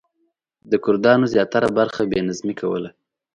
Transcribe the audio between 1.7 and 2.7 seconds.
برخه بې نظمي